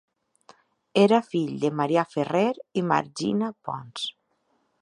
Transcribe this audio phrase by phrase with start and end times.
[1.01, 2.49] Era fill de Marià Ferrer
[2.83, 4.09] i Magina Pons.